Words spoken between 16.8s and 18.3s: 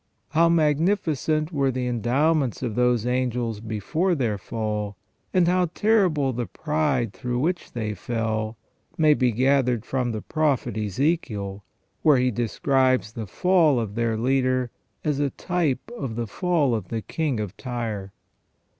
the king of Tyre.